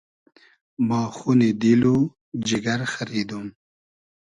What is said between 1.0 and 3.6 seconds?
خونی دیل و جیگر خئریدوم